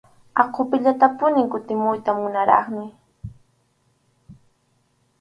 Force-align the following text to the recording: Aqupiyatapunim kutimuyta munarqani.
Aqupiyatapunim 0.41 1.47
kutimuyta 1.51 2.11
munarqani. 2.19 2.85